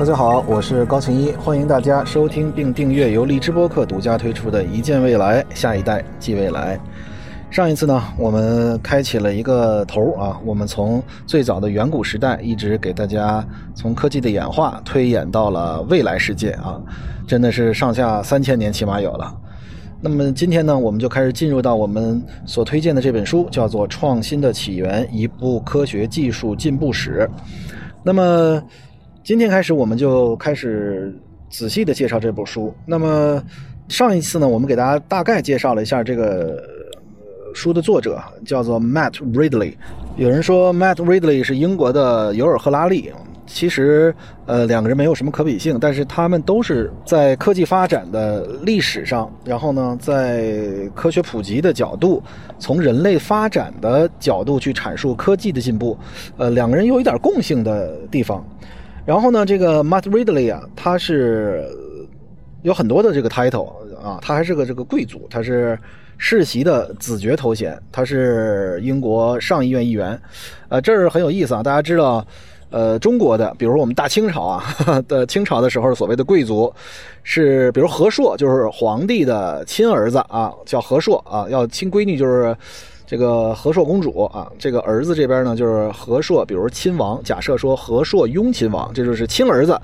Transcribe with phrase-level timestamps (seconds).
[0.00, 6.78] 大家好，我是高晴一，欢迎大家收听并订阅由荔枝播客独家推出的《一见未来，下一代即未来》。
[7.54, 16.80] 上一次呢，我们开启了一个头啊，我们从最早的远古时代，一直给大家从科技的演化推演到了未来世界啊，
[17.26, 19.30] 真的是上下三千年起码有了。
[20.00, 27.28] 那么今天呢，我们就开始进入到我们所推荐的这本书，叫做《创新的起源：一部科学技术进步史》。
[28.02, 28.62] 那么
[29.22, 31.14] 今天开始，我们就开始
[31.50, 32.74] 仔细的介绍这部书。
[32.86, 33.42] 那么
[33.88, 36.62] 上一次呢，我们给大家大概介绍了一下这个
[37.54, 39.74] 书的作者，叫做 Matt Ridley。
[40.16, 43.12] 有人说 Matt Ridley 是英国的尤尔赫拉利。
[43.46, 44.14] 其实，
[44.46, 52.22] 呃，两个人没有什么可比性，但是他们都是在科技发展的历史上，然后呢，在科学普及的角度，
[52.60, 55.98] 从人类发展的角度去阐述科技的进步，
[56.36, 58.44] 呃，两个人有一点共性的地方。
[59.10, 61.68] 然后呢，这个 Matt Ridley 啊，他是
[62.62, 65.76] 有很多的这个 title 啊，他还是个这个贵族，他是
[66.16, 70.16] 世袭的子爵头衔，他是英国上议院议员，
[70.68, 72.24] 呃，这儿很有意思啊，大家知道。
[72.70, 74.62] 呃，中国的，比如我们大清朝啊
[75.08, 76.72] 的清朝的时候，所谓的贵族，
[77.24, 82.56] 是比如和硕，就是皇帝的亲儿子啊，叫和硕啊，要亲闺女就是
[83.10, 89.76] 这个和硕公主啊，这个儿子这边呢就是和硕，比如亲王，假设说和硕雍亲王，这就是亲儿子，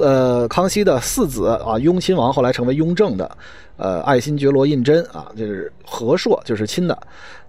[0.00, 3.30] 呃，康熙的四子啊，雍亲王后来成为雍正的，
[3.76, 6.98] 呃，爱新觉罗胤禛啊，这是和硕，就是亲的。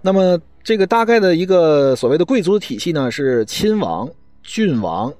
[0.02, 4.06] 那么这个大概的一个所谓的贵族体系呢，是亲王。
[4.42, 5.10] 郡王、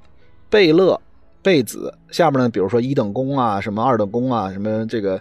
[0.51, 1.01] 贝勒、
[1.41, 5.19] 贝子，下面呢，比如说一等公啊，什么二等公啊，什么这个，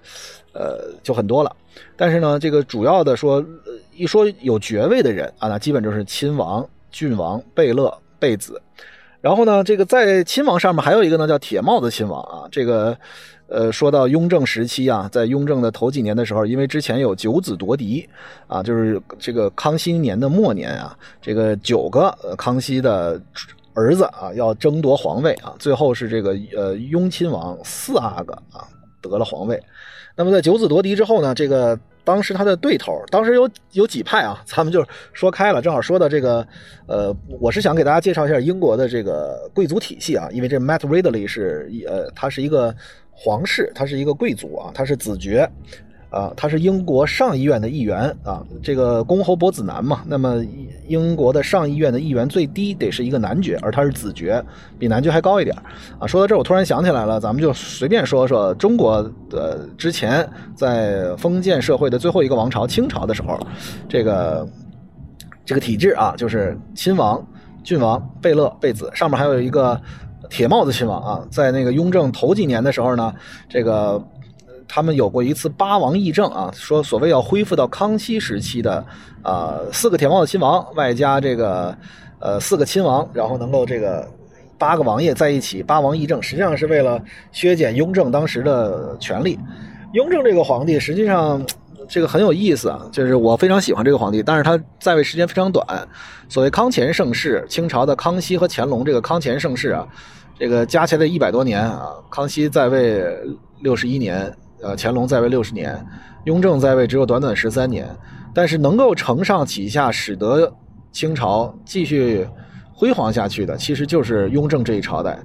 [0.52, 1.56] 呃，就很多了。
[1.96, 3.42] 但是呢，这个主要的说，
[3.96, 8.62] 一说有爵位的人啊，那基本就是亲王、郡王、贝勒、贝子。
[9.22, 12.48] 然后呢，这个在亲王上面还有一个呢，叫铁帽子亲王啊。
[12.52, 12.98] 这个，
[13.48, 18.08] 呃，说到雍正时期啊，在雍正的头几年的时候，因为之前有九子夺嫡
[18.48, 23.22] 啊，就是这个康熙年的末年啊，这个九个康熙的。
[23.76, 28.70] 儿子啊，要争夺皇位啊，最后是这个呃雍亲王四阿哥啊
[29.02, 29.60] 得了皇位。
[30.16, 36.46] 那么在九子夺嫡之后呢，这个当时他的对头，当时有有几派啊，咱们就说开了，正好说到这个
[36.88, 42.76] 呃，我是想给大家介绍一下英国的这个贵族体系啊，因为这 Matt Ridley 是呃，他是一个
[43.12, 45.50] 皇室，他是一个贵族啊，他是子爵。
[46.14, 50.02] 啊，他是英国上议院的议员啊，这个公侯伯子男嘛。
[50.06, 50.46] 那么
[50.88, 54.42] 英国的上议院的议员最低得是一个男爵，而他是子爵，
[54.78, 55.58] 比男爵还高一点
[55.98, 56.06] 啊。
[56.06, 63.36] 说到这儿，我突然想起来了，咱们就随便说说中国的之前在封建社会的最后一个王朝清朝的时候，
[63.90, 64.48] 这个
[65.44, 67.20] 这个体制啊，就是亲王、
[67.64, 69.82] 郡王、贝勒、贝子，上面还有一个
[70.30, 71.28] 铁帽子亲王啊。
[71.32, 73.12] 在那个雍正头几年的时候呢，
[73.50, 74.00] 这个。
[74.76, 78.84] 他们有过一次八王议政啊，说所谓要恢复到康熙时期的，
[79.24, 81.78] 呃，四个铁帽子亲王，外加这个，
[82.18, 84.10] 呃，四个亲王，然后能够这个
[84.58, 87.00] 八个王爷在一起八王议政，实际上是为了
[87.32, 89.38] 削减雍正当时的权力。
[89.92, 91.46] 雍正这个皇帝实际上
[91.88, 95.88] 这个很有意思啊，就是我非常喜欢这个皇帝，但是他在位时间非常短。
[96.28, 99.88] 所谓康乾盛世，清朝的康熙和乾隆这个康乾盛世啊，
[100.40, 103.06] 这个加起来一百多年啊，康熙在位
[103.62, 104.36] 六十一年。
[104.64, 105.86] 呃，乾隆在位六十年，
[106.24, 107.88] 雍正在位只有短短十三年，
[108.34, 110.52] 但是能够承上启下，使得
[110.92, 112.26] 清朝继续
[112.74, 115.20] 辉煌下去的，其实就是雍正这一朝代。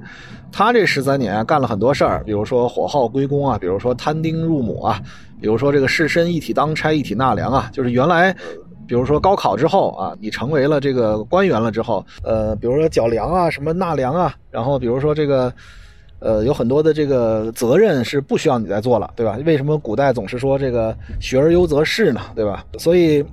[0.50, 5.00] 他这十三年啊，干了很多事儿，比如说火耗归公啊，比如说摊丁入亩啊，
[5.40, 8.34] 比如说这个士绅一体当差，一体纳粮啊，就是原来，
[8.86, 15.52] 比如说高考之后啊，你成为了这个官员了之后，呃，比如说缴粮啊，什么纳粮啊，然后比如说这个。
[16.20, 19.38] 呃，有很多的这个责任是不需要你再做了，对吧？
[19.46, 22.20] 为什么古代总是说这个“学而优则仕”呢？
[22.34, 22.64] 对吧？
[22.76, 23.24] 所以，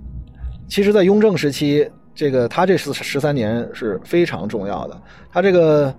[0.67, 4.95] 其实，在雍正时期，这个他这十十三年是非常重要的。
[5.31, 5.93] 他这个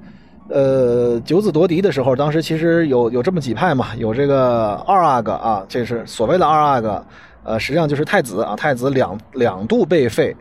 [0.49, 7.05] 呃九子夺嫡的时候，当时其实有有这么几派嘛，有这个二阿哥啊，这是所谓的二阿哥，
[7.43, 10.35] 呃，实际上就是太子啊，太子两两度被废。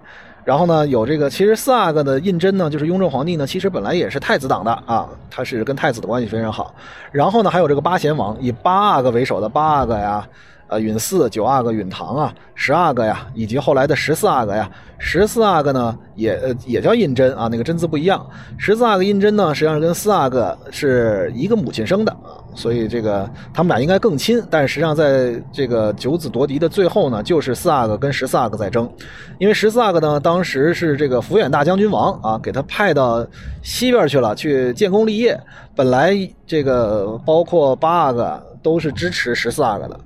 [0.45, 6.73] 然后呢，有这个，其实四阿哥的胤禛呢，就是雍正皇帝呢，其实本来也是太子党的啊，他是跟太子的关系非常好。
[7.11, 10.25] 然后呢，还有这个八贤王，以八阿哥为首的八阿哥呀，
[10.67, 18.25] 呃，允四、九阿哥、允堂啊，十阿哥呀，以及后来的十四阿哥呀，十四阿哥呢也呃也叫胤禛啊，那个真字不一样。
[18.57, 24.41] 十四阿哥胤禛呢，实际上跟四阿哥是一个母亲生的啊，所以这个他们俩应该更亲。
[24.49, 28.91] 但是实际上在这个九子夺嫡的最后呢，就是四阿哥跟十四阿哥在争，
[29.37, 33.23] 因为十四阿哥呢当时是这个抚远大将军王啊，给他派到
[33.61, 35.39] 西边去了，去建功立业。
[35.75, 36.17] 本来
[36.47, 39.99] 这个包括八阿哥都是支持十四阿哥的。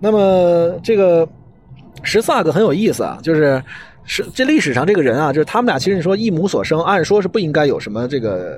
[0.00, 1.28] 那么这个
[2.02, 3.60] 十四阿哥很有意思啊，就是
[4.04, 8.56] 是这历史上这个人啊，就是他们俩其实你说一母所生，按说是不应该有什么这个，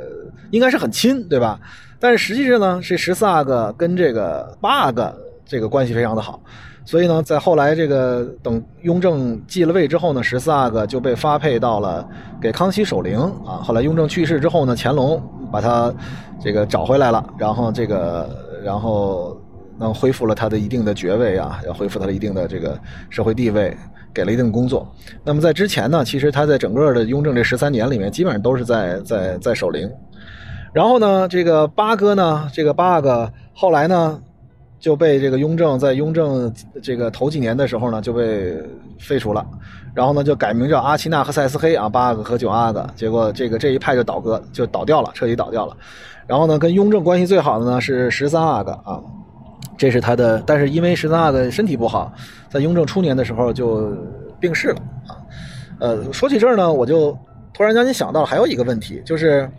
[0.50, 1.58] 应该是很亲，对吧？
[1.98, 5.14] 但是实际上呢，是十四阿哥跟这个八阿哥
[5.46, 6.38] 这个关系非常的好，
[6.84, 12.06] 所以呢，在后来这个等雍正继了位之后呢，十四阿哥就被发配到了
[12.38, 13.64] 给康熙守陵啊。
[13.64, 15.90] 后来雍正去世之后呢，乾隆把他
[16.38, 18.28] 这个找回来了，然后这个
[18.62, 19.39] 然后。
[19.81, 22.79] 能恢复了他的一定的爵位啊，要恢复他的一定的这个
[23.09, 23.75] 社会地位，
[24.12, 24.87] 给了一定工作。
[25.25, 29.91] 那么在之前呢，其实他在整个的雍正这十三年里面，基本上都是在在在守灵。
[30.73, 34.21] 然后呢，这个八哥呢，这个八阿哥后来呢
[34.79, 36.53] 就被这个雍正在雍正
[36.83, 38.56] 这个头几年的时候呢就被
[38.99, 39.44] 废除了，
[39.94, 42.87] 然后呢就改名叫阿奇纳和塞斯黑啊，八阿哥和九阿哥。
[42.94, 45.76] 结果这个这一派就倒戈，就倒掉了，彻底倒掉了。
[46.26, 49.00] 然后呢，跟雍正关系最好的呢是十三阿哥啊。
[49.81, 52.12] 这是他的，但是因为十三阿哥身体不好，
[52.50, 53.97] 在雍正初年的时候就
[54.38, 54.77] 病逝了
[55.09, 55.17] 啊。
[55.79, 57.17] 呃，说起这儿呢，我就
[57.55, 59.50] 突然间想到还有一个问题，就是，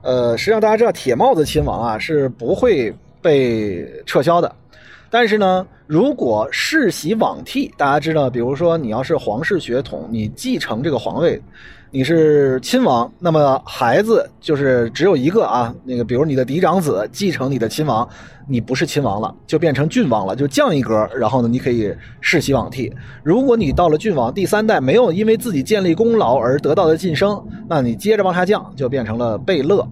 [0.00, 2.90] 呃，实际上大家知道铁帽子亲王啊是不会
[3.20, 4.50] 被撤销的，
[5.10, 11.38] 但是呢，如果世袭罔替，大家知道，比如说你要是皇室血统，你继承这个皇位。
[11.92, 15.72] 你是亲王，那么孩子就是只有一个啊。
[15.84, 18.06] 那个，比如你的嫡长子继承你的亲王，
[18.48, 21.08] 你不是亲王了，就变成郡王了，就降一格。
[21.14, 22.92] 然后呢，你可以世袭罔替。
[23.22, 29.88] 如果你到了郡王第三代，没有因为自己建立功劳而得到的晋升，那你接着往下降，就变成了贝勒。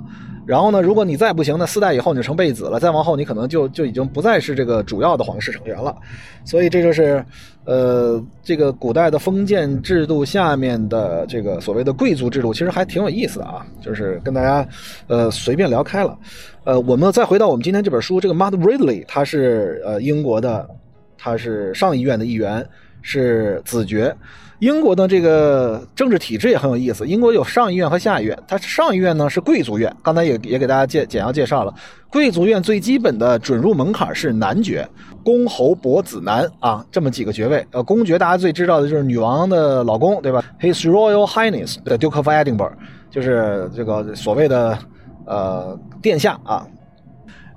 [0.46, 5.96] 然后呢，如果你再不行，那四代以后你就成贝子了，再往后你可能就就已经不再是这个主要的皇室成员了。
[6.44, 7.25] 所以这就是，
[7.64, 13.67] 呃，这个古代的封建制度下面的这个所谓的贵族制度，其实还挺有意思的啊。
[13.81, 14.69] 就是跟大家，
[15.06, 16.19] 呃，随便聊开了。
[16.64, 20.69] 呃，我们再回到我们今天这本书，这个 Mad Ridley，他是呃英国的，
[21.17, 22.67] 他是上议院的议员，
[23.05, 24.17] 是子爵。
[24.61, 27.06] 英国的这个政治体制也很有意思。
[27.06, 29.95] 英国有上议院和下议院，它上议院呢是贵族院。
[30.03, 31.75] 刚才也也给大家介简要介绍了，
[32.09, 34.89] 贵族院最基本的准入门槛是男爵，
[35.23, 37.67] 公侯伯子男啊，这么几个爵位。
[37.73, 42.73] 呃，公爵大家最知道的就是女王的老公，对吧？His Royal Highness the Duke of Edinburgh，
[43.11, 44.79] 就是这个所谓的
[45.27, 46.67] 呃殿下啊。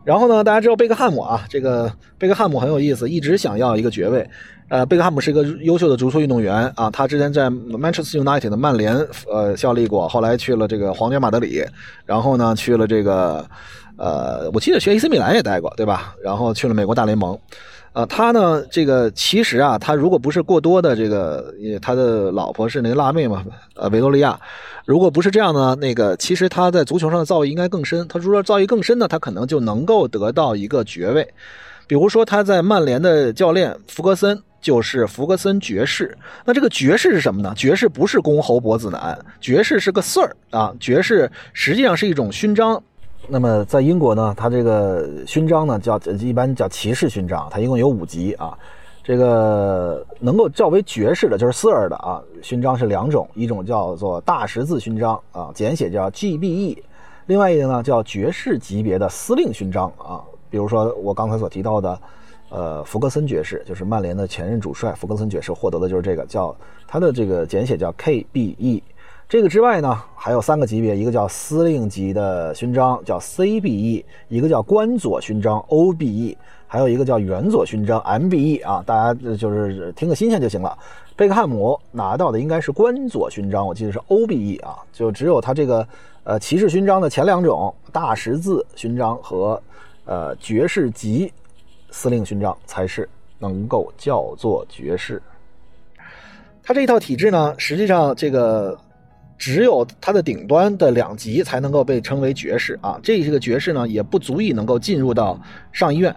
[0.04, 4.28] 然后呢，大家知道贝克汉姆啊，这个贝克汉姆很有意思，一直想要一个爵位。
[4.70, 8.96] 呃，贝克汉姆是一个优秀的足球运动员啊，他之前在 Manchester United 的曼联
[9.32, 11.64] 呃效力过，后来去了这个皇家马德里，
[12.06, 13.46] 然后呢去了这个
[13.98, 16.14] 呃，我记得去 AC 米兰也待过，对吧？
[16.22, 17.40] 然后去了美国大联盟，
[17.94, 24.38] 呃，他呢这个其实啊，他如果不是过多的这个，他的老婆是那个辣妹嘛，呃，维多利亚，
[24.86, 31.26] 如果不是这样呢，那个其实他在足球上的造诣应该更深，他如果造诣更深呢，他可能就能够得到一个爵位，
[31.88, 34.40] 比如说他在曼联的教练福格森。
[34.60, 37.54] 就是福格森爵士，那这个爵士是什么呢？
[37.56, 42.82] 爵士不是公侯伯子男，爵士是个 Sir 啊，爵士实际上是一种勋章。
[43.30, 48.58] 那么在英国呢，它这个勋章呢叫一般叫骑士勋章，它一共有五级啊。
[49.04, 56.80] 这个能够较为爵士的，就是 Sir 的啊，勋章是两种，一种叫做大十字勋章啊，简写叫 GBE，
[57.28, 62.00] 另外一个呢叫爵士级别的司令勋章啊，比如说我刚才所提到的。
[62.50, 66.56] 呃，福格森爵士就是曼联的前任主帅，福格森爵士获得的就是这个，叫
[66.88, 68.82] 他的这个简写叫 KBE。
[69.28, 76.38] 这个之外呢，还有三个级别，一个叫司令级的勋章叫 CBE，一个叫官佐勋章 OBE，
[76.68, 78.82] 还有一个叫元佐勋章 MBE 啊。
[78.88, 80.78] 大家就是听个新鲜就行了。
[81.18, 85.86] 贝克汉姆拿到的应该是官佐勋章，我记得是 OBE 啊，就只有他这个
[86.24, 89.62] 呃骑士勋章的前两种大十字勋章和
[90.08, 91.32] 呃爵士级。
[91.90, 93.08] 司令勋章才是
[93.40, 95.22] 能够叫做爵士。
[96.62, 98.78] 他这一套体制呢，实际上这个
[99.38, 103.00] 只有它的顶端的两级才能够被称为爵士啊。
[103.02, 105.40] 这这个爵士呢，也不足以能够进入到
[105.72, 106.14] 上议院。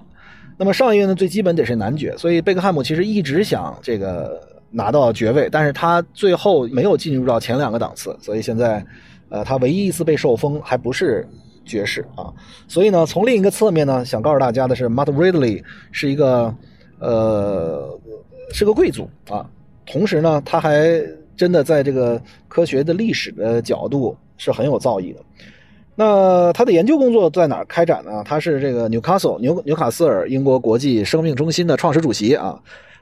[0.58, 2.16] 那么上议院呢，最基本得是男爵。
[2.18, 4.42] 所以贝克汉姆其实一直想这个
[4.72, 8.14] 拿到爵位，但是他最后没有进入到前两个档次。
[8.20, 8.84] 所以现在，
[9.28, 11.24] 呃，他唯一一次被受封还不是。
[11.70, 12.26] 爵士啊，
[12.66, 15.62] 所以呢，从另一个侧面呢，想告诉大家的是，Matt Ridley
[15.92, 16.54] 是一个
[16.98, 17.98] 呃，
[18.52, 19.48] 是个贵族啊。
[19.86, 21.00] 同时呢，他还
[21.36, 25.20] 真的在这个科学的历史的角度是很有造诣的。
[25.96, 28.22] 那他的研究工作在哪儿开展呢？
[28.24, 32.58] 他是这个纽卡索纽纽卡斯尔英国国际生命中心的创始主席啊，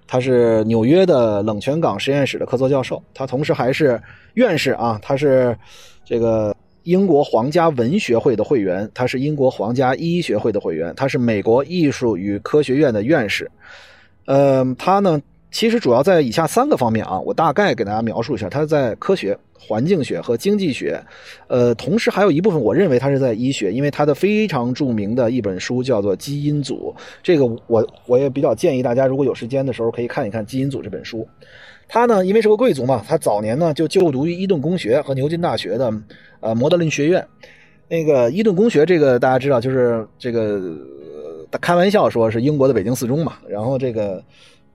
[0.06, 4.00] 他是纽约的冷泉港实验室的客座教授，他同时还是
[4.34, 5.56] 院士啊，他是
[6.04, 6.54] 这个
[6.88, 13.50] 英国皇家文学会的会员，他是英国皇家医学会的会员，他是美国艺术与科学院的院士。
[14.24, 15.20] 嗯，他呢？
[15.50, 18.50] 其实主要在以下三个方面啊，我大概给大家描述一下。
[18.50, 21.02] 他在科学、环境学和经济学，
[21.46, 31.26] 呃，同时还有一部分我认为他是在医学，因为他的非常著名的一本书叫做《基因组》，这个我我也比较建议大家如果有时间的时候可以看一看《基因组》这本书。
[31.88, 35.90] 他呢，因为是个贵族嘛，他早年呢就就读于伊顿公学和牛津大学的
[36.40, 37.26] 呃摩德林学院。
[37.88, 40.60] 那个伊顿公学这个大家知道，就是这个
[41.58, 44.22] 开玩笑说是英国的北京四中嘛，然后这个。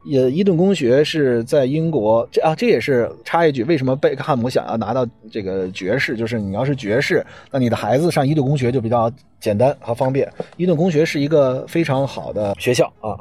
[0.05, 6.15] 也伊顿公学是在英国，这啊这也是插一句，为什么贝克汉姆想要拿到这个爵士？
[6.17, 10.29] 就是你要是爵士，那你的孩子上伊顿公学就比较简单和方便。
[10.57, 13.15] 伊顿公学是一个非常好的学校啊。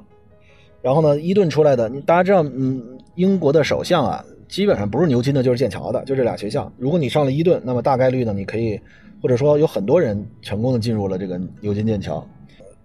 [0.81, 2.83] 然后呢，伊顿出来的，大家知道，嗯，
[3.15, 6.71] 英国的首相啊，基本上不是牛津的，就是剑桥的，就这俩学校。
[6.77, 8.81] 如果你上了伊顿，那么大概率呢，你可以，
[9.23, 12.27] 或者说有很多人成功的进入了这个牛津剑桥。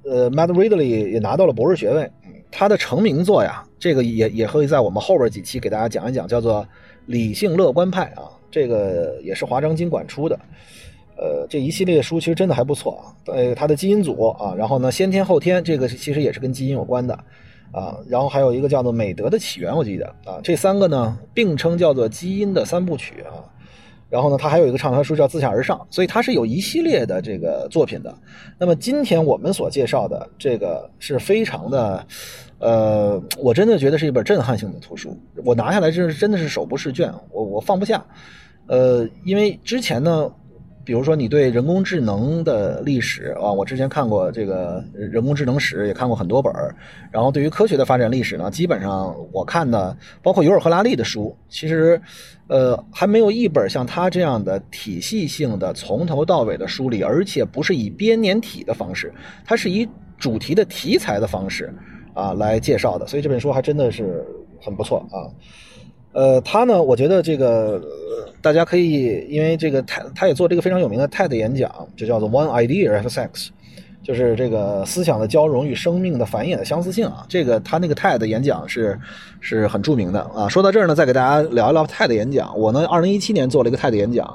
[0.04, 2.08] 呃，Matt Ridley 也拿到了博士学位。
[2.52, 6.64] 他的成名作呀，这个也也会在我们后边几期给大家讲一讲，叫做
[7.06, 10.40] 《理性乐观派》啊，这个也是华章经管出的。
[11.18, 13.34] 呃，这一系列书其实真的还不错啊。
[13.34, 17.14] 呃，他的基因组啊，然后呢，先天后天，这个其实也是跟基因有关的
[17.72, 17.98] 啊。
[18.08, 23.42] 然后还有一个叫做《美德的起源》，我记得啊，这三个呢并称叫做基因的三部曲啊。
[24.10, 28.16] 然后呢，他还有一个畅销书叫《自下而上》，所以他是有一系列的这个作品的。
[28.58, 32.08] 那么今天我们所介绍的这个是非常的，
[32.60, 35.18] 呃，我真的觉得是一本震撼性的图书。
[35.44, 38.06] 我拿下来是真的是手不释卷，我我放不下。
[38.68, 40.32] 呃，因为之前呢。
[40.88, 46.74] 比如说，你对人工智能的历史啊，我之前看过这个人工智能史，也看过很多本儿。
[47.12, 52.02] 然后对于科学的发展历史呢，基本上我看的，包括尤尔赫拉利的书，其实，
[52.48, 59.14] 呃，还没有一本像他这样的体系性的从头到尾的梳理，而且不是以编年体的方式，
[59.44, 59.86] 它是以
[60.18, 61.70] 主题的题材的方式
[62.14, 63.06] 啊来介绍的。
[63.08, 64.26] 所以这本书还真的是
[64.62, 65.28] 很不错啊。
[66.18, 67.80] 呃，他呢，我觉得这个
[68.42, 73.50] 大家可以，因为这个他他也做这个非常有名的泰的演讲，就叫做 One Idea of Sex，
[74.02, 77.24] 就是这个思想的交融与生命的繁衍的相似性啊。
[77.30, 79.00] 这个他那个泰的演讲是
[79.42, 80.50] 是很著名的啊。
[80.50, 82.58] 说到这儿呢，再给大家聊一聊泰的演讲。
[82.58, 84.28] 我呢，二零一七年做了一个泰的演讲，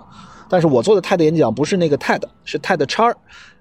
[0.48, 3.12] 但是我做的泰的演讲不是那个泰的是 TED 叉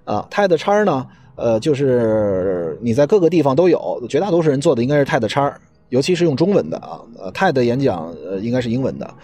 [0.04, 0.24] 啊。
[0.30, 5.52] TED 叉呢，呃，就是你在各个地方都有，绝大多数人做的应该是 TED 叉。
[5.92, 9.14] 尤其是用中文的啊，呃，TED 演讲呃应该是英文的，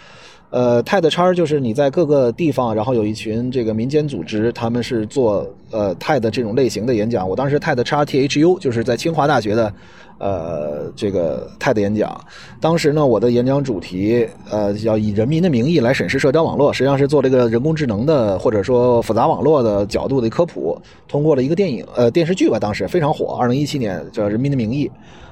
[0.50, 7.26] 呃，TED 叉就是你在各个地方，然后有一群这个民间组织，他们是做呃 TED 这种类型的演讲。
[7.26, 9.72] 我当时 TED 叉 THU 就是在清华大学的
[10.18, 12.20] 呃这个 TED 演讲。
[12.60, 24.86] 当时呢，我的演讲主题呃要以人民的名义来审视社交网络，实际上是做这个人工智能的或者说复杂网络的角度的科普，通过了一个电影呃电视剧吧，当时非常火，二零一七年叫《人民的名义》。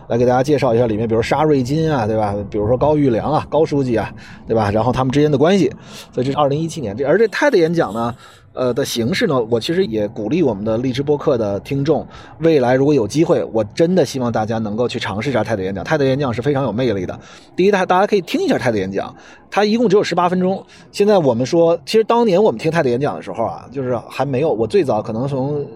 [0.09, 2.35] 来给大家介绍一下里面，比如沙瑞金啊，对吧？
[2.49, 4.13] 比如说高玉良啊，高书记啊，
[4.47, 4.71] 对吧？
[4.71, 5.71] 然后他们之间的关系，
[6.13, 6.97] 所以这是二零一七年。
[6.97, 8.15] 这而这 TED 演讲呢，
[8.53, 12.07] 呃的形式呢，我其实也鼓励我们的荔枝播客的听众，
[12.39, 15.85] 未来如果有机会，我真的希望大家能够去尝试一下 TED 演讲。
[15.85, 17.19] TED 演讲是非常有魅力的。
[17.57, 19.15] 第一，大大家可以听一下 TED 演讲，
[19.51, 20.65] 它一共只有十八分钟。
[20.93, 25.67] 现在我们说，其实当年我们听 TED 演讲的时候啊，就是还没有，我最早可能从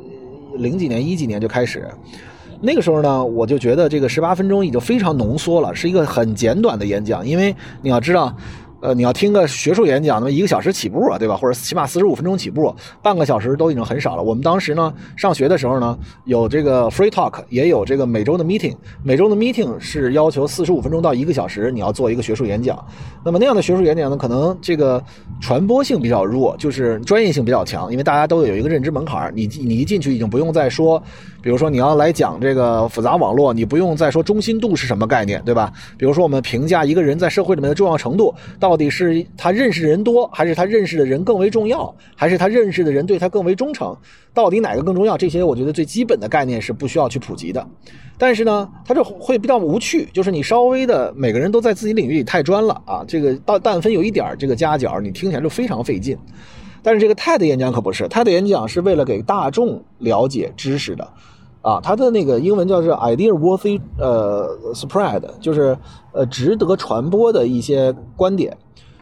[0.57, 1.89] 零几年、一几年就开始。
[2.61, 8.35] 那个时候呢，我就觉得这个十八分钟已经非常浓缩了，是一个很简短的演讲，因为你要知道。
[8.83, 11.37] 呃，你要听个学术演讲，那么一个小时起步啊，对吧？
[11.37, 14.23] 或者起码四十五分钟起步，半个小时都已经很少了。
[14.23, 18.75] 我们当时呢，上学的时候呢，有这个 free talk，也有这个每周的 meeting。
[19.03, 22.83] 每周的 meeting 是要求四十五分钟到一个小时，你要做一个学术演讲。
[23.23, 25.05] 那么那样的学术演讲呢，可能这个
[25.43, 29.31] 传播性比较弱，就是专业性比较强，因为大家都有一个认知门槛。
[29.37, 31.03] 你你一进去已经不用再说，
[31.41, 35.73] 比如说你要来讲这个复杂网络，你不用再说中心度是什么概念，对吧？
[35.97, 38.81] 比如说我们评价一个人在社会里面的重要程度到。
[38.81, 43.95] 底是他认识人多，还是他认识的人更为重要，还是他认识的人对他更为忠诚？
[44.33, 45.19] 到底哪个更重要？
[45.19, 47.67] 这些我觉得最基本的概念是不需要去普及的。
[48.17, 56.17] 但是呢，他这会比较无趣，就是你稍微的每个人都在自己领域里太专了啊，这个到但凡有一点这个夹角，你听起来就非常费劲。
[56.83, 61.07] 但是这个 TED 演讲可不是，TED 演讲是为了给大众了解知识的。
[61.63, 65.77] 啊，它的那个英文叫做 idea worthy 呃 spread，就是
[66.13, 68.57] 呃值得传播的一些观点。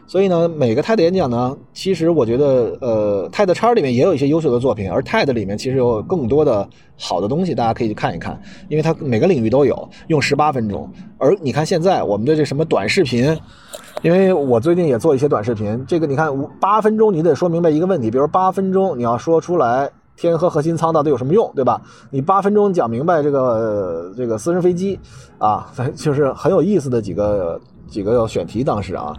[0.05, 10.89] 所以呢，每个 TED 演讲呢，其实我觉得，呃，TED 叉里面也有一些优秀的作品，而 TED 里面其实有更多的好的东西，大家可以去看一看，因为它每个领域都有，用十八分钟。
[11.19, 13.37] 而你看现在我们的这什么短视频，
[14.01, 19.87] 因为我最近也做一些短视频，这个你看八分钟你得说明白一个问题，比如八分钟你要说出来
[20.19, 21.81] 天和核心舱到底有什么用，对吧？
[22.11, 24.99] 你八分钟讲明白这个这个私人飞机
[25.37, 29.13] 啊， 就是很有意思的几个几个选题，当时啊。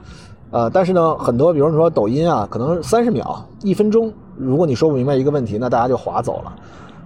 [0.51, 6.53] 呃，但是呢，很多，比如说抖音啊，可能三十秒、一分钟，如果你说不明白一个问题，那大家就划走了。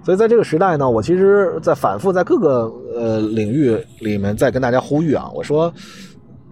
[0.03, 5.71] 所以在这个时代呢，我其实，在反复在各个呃领域里面在跟大家呼吁啊，我说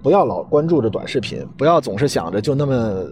[0.02, 3.04] 不要老关注着短视频，不要总是想着就那么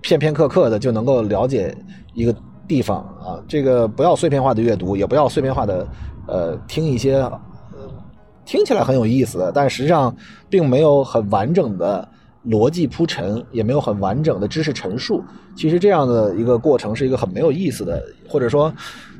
[0.00, 1.76] 片片刻刻的就能够了解
[2.14, 2.32] 一个
[2.70, 5.84] 地方啊，这个不要碎片化的阅读，也不要碎片化的
[6.28, 7.40] 呃听一些呃
[8.44, 10.14] 听起来很有意思，但实际上
[10.48, 12.08] 并没有很完整的。
[12.48, 15.22] 逻辑铺陈也没有很完整的知识陈述，
[15.54, 18.72] 其实这样的一个过程是一个很没有意思的，或者说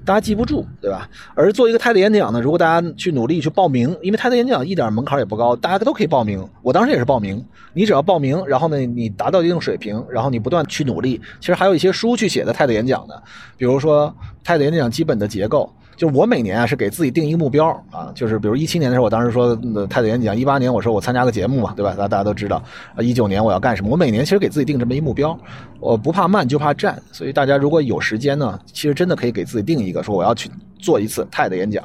[0.06, 1.06] 大家记不住，对吧？
[1.34, 6.42] 而做一个 TED 演讲呢，如果大家去努力去报名，因为 TED 演讲一点门槛也不高，大家都可以报名。
[6.62, 13.22] 我当时也是报名，你只要报名，然后呢，你达到一定水平，然后你不断去努力，其实还有一些书去写的 TED 演讲的，
[13.58, 15.70] 比如说 TED 演讲基本的结构。
[16.00, 19.54] 就我每年啊是给自己定一个目标啊，就是比如一七年的时候，我当时说
[19.86, 21.94] 太子演讲；一八年我说我参加个节目嘛，对吧？
[21.94, 22.56] 大大家都知道
[22.96, 23.02] 啊。
[23.02, 23.90] 一九年我要干什么？
[23.90, 25.38] 我每年其实给自己定这么一目标，
[25.78, 31.84] 我不怕慢就怕站，所以大家如果有时间呢，其实真的可以给自己定一个，说我要去做一次太子演讲。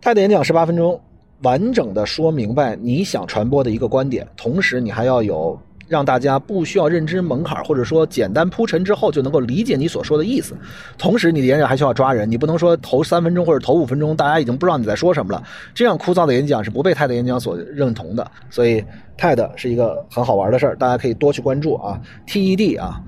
[0.00, 1.00] 太子演讲十八分钟，
[1.42, 5.56] 完整的说明白你想传播的一个观点，同时你还要有。
[5.88, 10.54] 让大家不需要认知门槛，或者说简单铺陈之后就能够理解你所说的意思。
[10.96, 15.42] 同时，你的演讲还需要抓人，你不能说头三分钟或者头五分钟大家已经不知道你在说什么了，
[15.74, 18.30] 这样枯燥的演讲是不被 TED 演讲所认同的。
[18.50, 18.84] 所以
[19.18, 22.00] ，TED 是一个很好玩的事儿，大家可以多去关注啊。
[22.26, 23.00] TED 啊。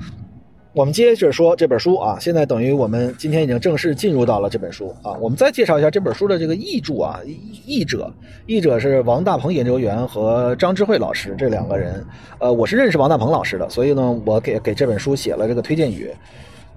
[0.74, 5.12] 我们接着说这本书啊，现在等于我们今天已经正式进入到了这本书啊。
[5.20, 7.20] 我们再介绍一下这本书的这个译著啊，
[7.64, 8.12] 译者，
[8.46, 12.04] 译者是王大鹏研究员和张智慧老师这两个人。
[12.40, 16.10] 呃，我是认识王大鹏老师的，所以呢，我给给这本书写了这个推荐语。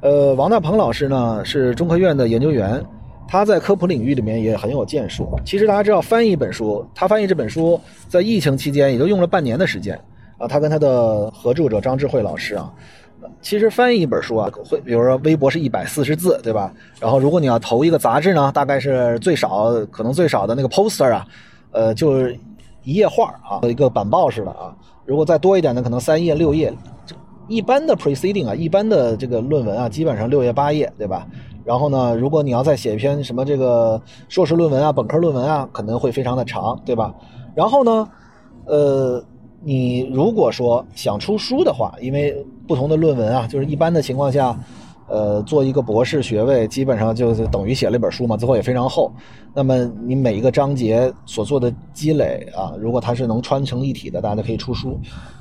[0.01, 2.79] 呃，王大鹏老师呢是中科院的研究员，
[3.27, 5.27] 他在科普领域里面也很有建树。
[5.43, 9.99] 其实大家知道，翻译一本书，他翻译这本书在疫情期间也就用了半年的时间
[10.37, 10.47] 啊。
[10.47, 12.71] 他跟他的合著者张智慧老师啊。
[13.41, 16.73] 其实翻译一本书啊，会比如说微博是一百四十字，对吧？
[16.99, 21.25] 然后如果你要投一个杂志呢，大概是最少可能最少的那个 poster 啊，
[21.71, 22.37] 呃，就是
[22.83, 24.75] 一页画啊，一个板报似的啊。
[25.05, 26.73] 如果再多一点呢，可能三页六页。
[27.47, 31.25] 一般的 preceding 啊，一般的这个论文啊，基本上六页八页，对吧？
[31.63, 37.13] 然后呢，如果你要再写一篇什么这个硕士论文啊、本科论文啊，可能会非常的长，对吧？
[37.55, 38.09] 然后呢，
[38.65, 39.23] 呃。
[39.63, 44.57] 你如果说想出书的话，因为不同的论文啊，就是一般的情况下，
[45.07, 49.11] 呃，做一个博士学位，基本上就是等于写了一本书嘛，最后也非常厚。
[49.53, 54.99] 那么你每一个章节所做的积累啊，如果它是能穿成一体的，大家就可以出书。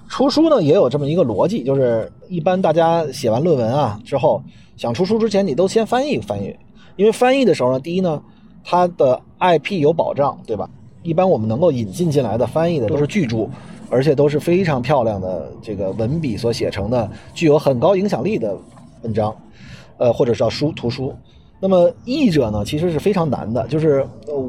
[0.08, 4.40] 出书呢也有这么一个逻辑，就是一般大家写完论文啊之后，
[4.76, 6.54] 想出书之前，你都先翻译翻译，
[6.94, 8.22] 因为翻译的时候呢，第一呢，
[8.62, 10.70] 它的 IP 有保障，对吧？
[11.06, 13.48] 一般我们能够引进进来的翻译的都是巨著。
[13.88, 18.52] 而且都是非常漂亮的这个文笔所写成的，具有很高影响力的
[19.02, 19.32] 文章，
[19.96, 21.14] 呃，或者叫书图书。
[21.60, 24.04] 那么译者呢，其实是非常难的，就是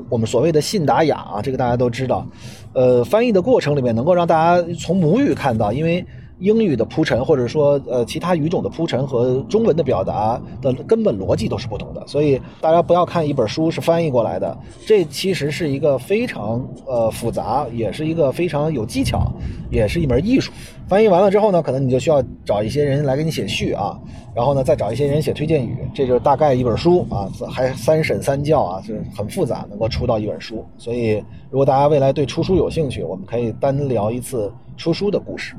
[0.10, 2.26] 我们所谓的信达雅啊，这个大家都知道。
[2.74, 6.04] 呃，翻译的过程里面能够让大家从母语看到，因为。
[6.40, 19.32] 英语的铺陈，或者说呃其他语种的铺陈和中文的表达的根本逻辑都是不同的，所以大家不要看一本书是翻译过来的，这其实是一个非常呃复杂，也是一个非常有技巧，
[19.72, 20.52] 也是一门艺术。
[20.88, 24.00] 翻译完了之后呢，可能你就需要找一些人来给你写序啊，
[24.34, 30.64] 然后呢再找一些人写推荐语，这就是大概一本书啊，还三审三教啊，是很复杂，能够出到一本书。
[30.78, 35.56] 所以如果大家未来对出书有兴趣，我们可以单聊一次出书的故事。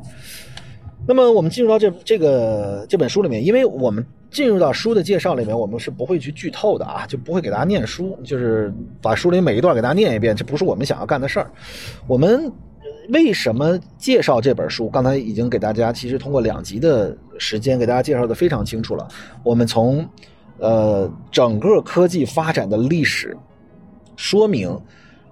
[1.08, 11.50] 那么我们进入到这这个这本书里面，因为我们进入到书的介绍里面，我们是不会去剧透的啊，就不会给大家念书，就是把书里每一段给大家念一遍，这不是我们想要干的事儿。
[12.06, 12.52] 我们
[13.08, 14.90] 为什么介绍这本书？
[14.90, 19.08] 刚才已经给大家其实通过两集的时间给大家介绍的非常清楚了。
[19.42, 20.06] 我们从
[20.58, 23.34] 呃整个科技发展的历史
[24.14, 24.78] 说明，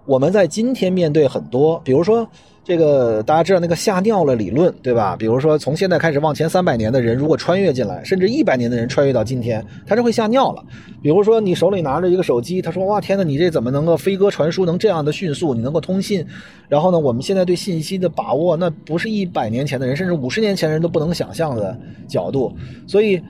[0.06, 2.26] 我们在今天面对很多，比如说。
[2.66, 5.14] 这个大家知道那个吓尿了理论，对吧？
[5.16, 10.64] 比如说从现在开始往前三百年的人，如果穿越进来，甚至一百年的人穿越到今天，他就会吓尿了。
[11.00, 15.54] 比如说你手里拿着一个手机，他说：“哇，天哪，你这怎么能够飞鸽传书，能这样的迅速？
[15.54, 16.26] 你能够通信？
[16.66, 22.52] 然后呢，我们现在对信息的把握，那不是一百年前的人，甚至五十年前人都不能想象的角度。
[22.84, 23.22] 所以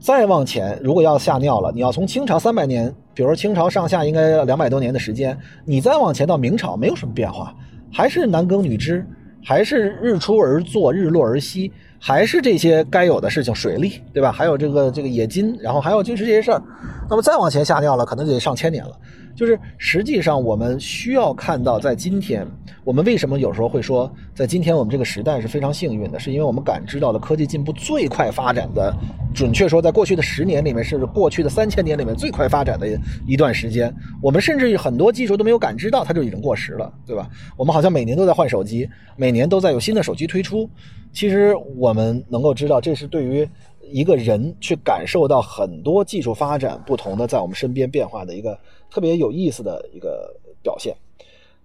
[0.00, 7.54] 再往前，如果要吓尿了，你要从清朝三百年，比如说清朝上下应该两百多年的时间，你再往前到明朝，没有什么变化。”
[7.92, 9.04] 还是男耕女织，
[9.44, 14.30] 还是日出而作，日落而息，还是这些该有的事情，水利，对吧？
[14.30, 16.62] 还有这个这个冶金，然后还有就是这些事儿。
[17.10, 18.90] 那么再往前下掉了，可能就得上千年了。
[19.34, 22.44] 就是实际上，我们需要看到，在今天，
[22.82, 28.92] 我们为什么有时候会说，在今天我们这个时代是非常幸运的，是因为我们感知到了科技进步最快发展的，
[29.32, 32.88] 准确说，在过去的十年里面，是过去的三千年里面最快发展的
[33.28, 33.94] 一段时间。
[34.20, 37.28] 我们甚至很多技术都没有感知到，它就已经过时了，对吧？
[37.56, 40.68] 我们好像每年都在换手机，每年都在有新的手机推出。
[41.12, 43.48] 其实我们能够知道，这是对于
[43.82, 48.58] 一个人去感受到很多技术发展不同的在我们身边变化的一个。
[48.90, 50.96] 特别有意思的一个表现。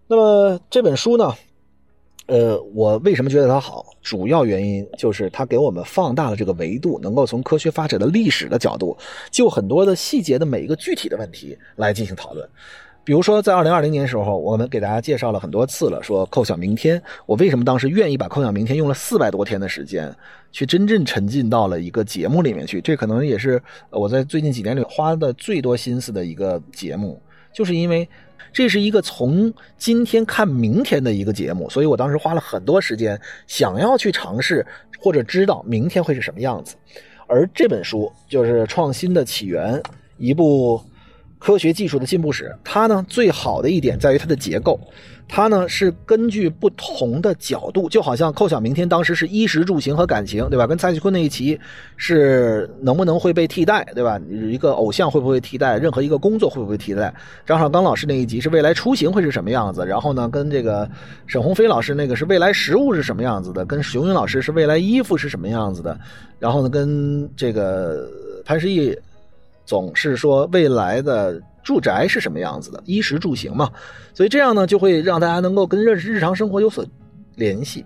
[0.08, 1.34] 那么这本书呢，
[2.26, 3.86] 呃，我为什么觉得它好？
[4.02, 8.98] 主要原因就是它给我们放大了这个维度，能够从科学发展的历史的角度，
[9.32, 12.46] 就很多的细节的每一个具体的问题来进行讨论。
[13.06, 20.10] 比如说，在二零二零年的时候，我们给大家介绍了很多次了，说扣响明天，我为什么当时愿意把扣响明天用了四百多天的时间，
[20.54, 22.80] 去真正沉浸到了一个节目里面去？
[22.80, 27.22] 这可能也是我在最近几年里花的最多心思的一个节目，
[27.54, 28.08] 就是因为
[28.54, 34.66] 这是一个从今天看明天的一个节目，所以我当时花了很多时间想要去尝试
[34.98, 36.78] 或者知道明天会是什么样子。
[37.28, 39.74] 而这本书就是《创新的起源》，
[40.18, 40.82] 一部。
[41.44, 44.80] 科学技术的进步史，它呢最好的一点在于它的结构，
[45.28, 50.66] 它呢是根据不同的角度，就好像《扣响明天》当时是衣食住行和感情，对吧？
[50.66, 51.60] 跟蔡徐坤那一期
[51.98, 54.18] 是能不能会被替代，对吧？
[54.30, 55.78] 一个偶像会不会替代？
[55.78, 57.14] 任何一个工作会不会替代？
[57.46, 59.86] 张绍刚老师那一集是未来出行会是什么样子？
[59.86, 60.90] 然后呢，跟这个
[61.28, 63.66] 沈鸿飞老师那个是未来食物是什么样子的？
[63.66, 66.00] 跟熊云老师是未来衣服是什么样子的？
[66.40, 68.10] 然后呢，跟这个
[68.46, 68.98] 潘石屹。
[69.65, 73.71] 总是说未来的住宅是什么样子的，衣食住行嘛，
[74.13, 76.86] 所以这样呢就会让大家能够跟日日常生活有所
[77.36, 77.86] 联系。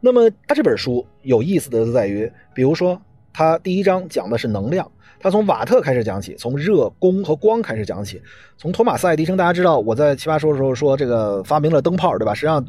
[0.00, 3.00] 那么他这本书有意思的在于，比如说
[3.32, 8.20] 他第一章讲的是能量，他从瓦特开始讲起，从热、功和光开始讲起，
[8.56, 12.34] 从托马斯·爱迪生，大家知道我在奇葩说的时候说这个发明了灯泡，对吧？
[12.34, 12.64] 实际上，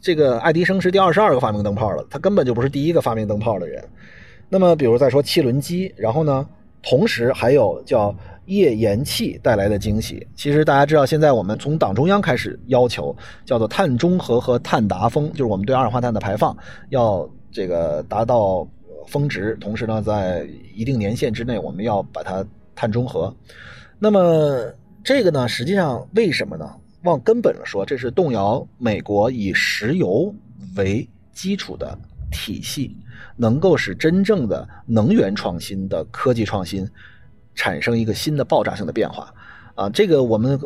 [0.00, 3.84] 这个爱迪生是第二十二个发明灯泡了，他根本就不是第一个发明灯泡的人。
[4.48, 6.46] 那么，比如再说汽轮机，然后呢？
[6.84, 8.14] 同时还有叫
[8.46, 10.26] 页岩气带来的惊喜。
[10.34, 16.56] 其实大家知道，现在我们从党中央开始要求叫做碳中和和碳达峰，就是我们对二氧化碳的排放
[16.90, 18.66] 要这个达到
[19.06, 22.44] 峰值，同时呢，在一定年限之内，我们要把它
[22.74, 23.34] 碳中和。
[23.98, 24.70] 那么
[25.02, 26.70] 这个呢，实际上为什么呢？
[27.04, 30.34] 往根本了说，这是动摇美国以石油
[30.76, 31.98] 为基础的
[32.34, 32.96] 体系。
[33.36, 36.88] 能够使真正的能源创新的科技创新
[37.52, 39.34] 产生一个新的爆炸性的变化，
[39.74, 40.56] 啊，这个我们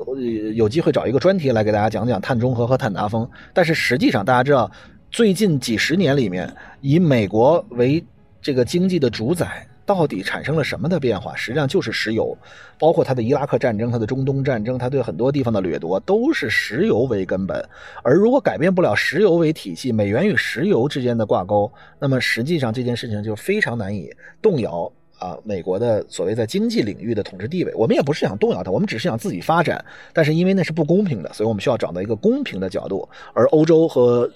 [0.54, 3.26] 有机会找一个专题来给大家讲讲碳中和和碳达峰。
[3.54, 4.70] 但是实际上，大家知道，
[5.10, 8.04] 最近几十年里面，以美国为
[8.42, 9.66] 这个经济的主宰。
[9.88, 11.34] 到底产生了什么的变化？
[11.34, 12.36] 实际上就是石油，
[12.78, 17.66] 包括它的伊拉克战争、它的中东战争、它对很多地方的掠夺，都是石油为根本。
[18.02, 27.72] 而如果改变不了石油为体系，美元与石油之间的挂钩，那么实际上这件事情就非常难以动摇啊美国的所谓在经济领域的统治地位。
[27.74, 29.82] 我们也不是想动摇它，我们只是想自己发展。
[30.12, 33.08] 但是因为那是不公平的，所以我们需要找到一个公平的角度。
[33.32, 34.30] 而欧洲和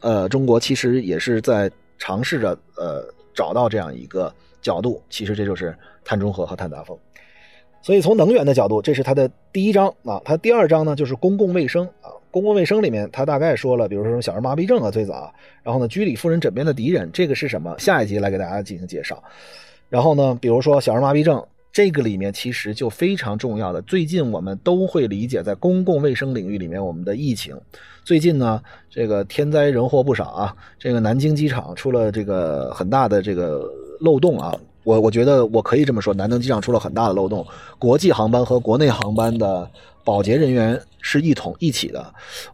[0.00, 4.32] 呃中国其实也是在尝试着呃找到这样一个。
[4.62, 6.96] 角度其实这就是碳中和和碳达峰，
[7.82, 10.22] 所以从能源的角度，这是它的第一章啊。
[10.24, 12.08] 它第二章呢就是公共卫生啊。
[12.30, 15.30] 公共卫生里面，它大概说了，比如说小儿麻痹症啊最早，
[15.62, 17.78] 然后呢居里夫人枕边的敌人，这个是什么？
[17.78, 19.22] 下一集来给大家进行介绍。
[19.90, 27.54] 然后呢，比如说小儿麻痹症这个里面其实就非常重要的，最近我们都会理解在公共卫生领域里面我们的疫情。
[28.02, 33.68] 最近呢，这个天灾人祸不少啊，这个南京机场出了这个很大的这个。
[34.02, 37.46] 漏洞啊，我我觉得我可以这么说，南登机场出了很大的漏洞，
[37.78, 39.68] 国际航班和国内航班的
[40.04, 42.04] 保洁人员是一统一起的。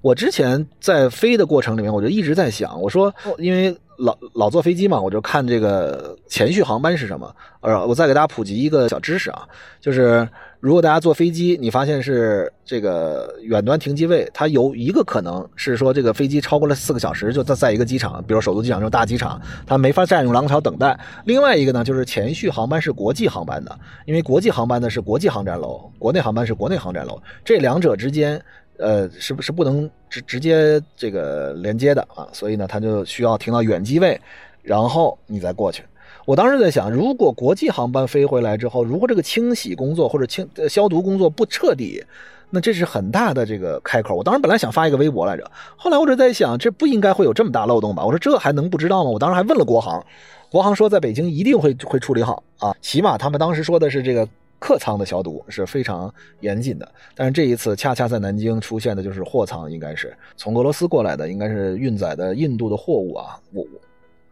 [0.00, 7.34] 我之前在飞的过程里面，我就一直在想，我说，因为老老坐飞机嘛，我就看这个前续航班是什么。
[7.60, 9.42] 呃，我再给大家普及一个小知识啊，
[9.80, 10.26] 就是
[10.60, 20.98] 如果大家坐飞机，你发现是这个远端停机位，它有一个可能是说这个飞机超过了四个小时就在在一个机场，比如首都机场这种大机场，它没法占用廊桥等待。
[21.24, 28.40] 另外一个呢，就是前续航班是国际航班的，因为国际航班呢是国际航站楼，国内航班是国内航站楼，这两者之间。
[28.78, 32.26] 呃，是不是不能直直接这个连接的啊？
[32.32, 34.20] 所以呢，它就需要停到远机位，
[34.62, 35.82] 然后你再过去。
[36.24, 42.04] 我当时在想，如果国际航班飞回来之后，如果这个清洗工作或者清消毒工作不彻底，
[42.50, 44.14] 那这是很大的这个开口。
[44.14, 48.04] 我当时本来想发一个微博来着，后来我就在想，这不应该会有这么大漏洞吧？
[48.04, 49.10] 我说这还能不知道吗？
[49.10, 50.04] 我当时还问了国航，
[50.50, 54.28] 国航说在北京一定会会处理好啊，起码他们当时说的是这个。
[54.58, 63.38] 客舱的消毒是非常严谨的，但是这一次恰恰在南京出现的就是货舱，应该是从俄罗斯过来的，应该是运载的印度的货物啊。
[63.52, 63.64] 我，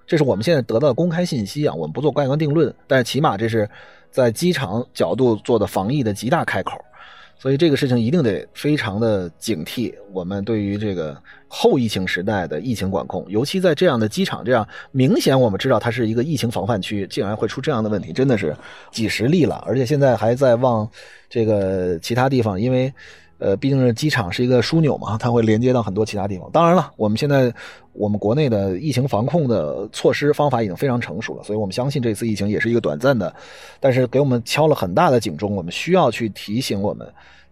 [0.06, 3.68] 这是我们现在得到的公开信息啊，我们不做盖棺定论，但是起码这是
[4.10, 6.72] 在机场角度做的防疫的极大开口。
[7.38, 9.94] 所以这个事情一定得非常的警惕。
[10.12, 11.16] 我们对于这个
[11.48, 18.56] 后疫情时代的疫情管控，尤其在这样的机场，这样明显我们知道它是一个疫情防范区，竟然会出这样的问题，真的是
[18.90, 20.88] 几十例了，而且现在还在往
[21.28, 22.92] 这个其他地方，因为
[23.38, 26.50] 呃，毕竟是机场是一个枢纽嘛，它会连接到很多其他地方。
[26.52, 27.52] 当然了，我们现在
[27.92, 33.34] 我们国内的疫情防控的措施方法已经非常成熟了，所以我们相信这次疫情也是一个短暂的，
[33.80, 37.06] 但是给我们敲了很大的警钟，我们需要去提醒我们。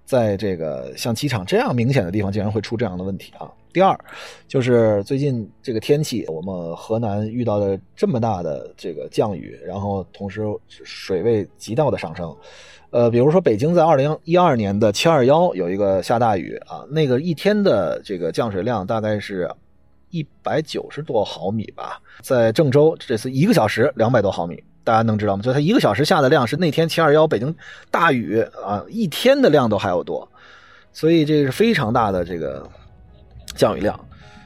[0.06, 3.48] 在这个像机场这样明显的地方，竟然会出这样的问题啊！
[3.74, 3.98] 第二，
[4.46, 12.32] 就是最近这个天气，我们河南遇到的这么大的这个降雨，然后同时水位急到的上升。
[12.90, 19.50] 呃，比如说北京在二零一二年的七二幺有一个下大雨啊，那个一天的这个降水量大概是
[20.10, 24.62] 一百九十多毫米吧，在郑州这次一个小时两百多毫米。
[24.84, 25.42] 大家能知道吗？
[25.42, 27.52] 就它一个小时下的量是那天七二幺北京
[27.90, 30.28] 大雨啊，一天的量都还要多，
[30.92, 32.64] 所以这是非常大的这个
[33.54, 33.98] 降雨量。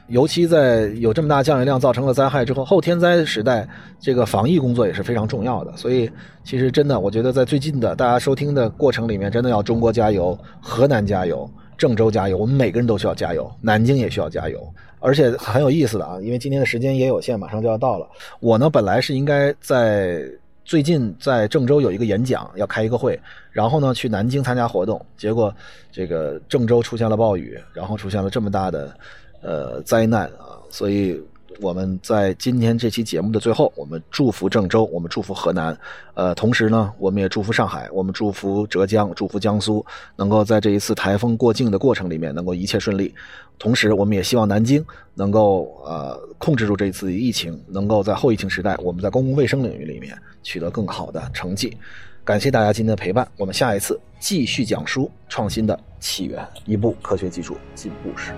[0.07, 3.67] 尤其在有这么大降雨量造成了灾害之后，后天灾时代
[3.99, 5.77] 这个防疫工作也是非常重要的。
[5.77, 6.09] 所以
[6.43, 14.59] 其实真的，我觉得在最近的大家收听的过程里面，真的要中国加油，河南加油，郑州加油，我们每个人都需要加油，南京也需要加油。
[14.99, 18.09] 而且很有意思的啊，因为今天的时间也有限，马上就要到了。
[18.39, 20.23] 我呢本来是应该在
[20.69, 23.19] 最近在郑州有一个演讲，要开一个会，
[23.51, 25.51] 然后呢去南京参加活动，结果
[25.91, 28.95] 这个郑州出现了暴雨，然后出现了这么大的
[29.41, 31.19] 呃灾难啊，所以。
[31.59, 35.77] 我们在今天这期节目的最后，我们祝福郑州，我们祝福河南，
[36.13, 39.85] 呃，同时呢，我们也祝福上海，我们祝福浙江，祝福江苏，
[40.15, 43.13] 能够在这一次台风过境的过程里面能够一切顺利。
[43.57, 44.85] 同时，我们也希望南京
[45.15, 51.75] 能够呃控制住这一次疫情，能够在后疫情时代，我们在公共卫生领域里面取得更好的成绩。
[52.23, 58.31] 感谢大家今天的陪伴，我们下一次继续讲述创新的起源，一部科学技术进步史。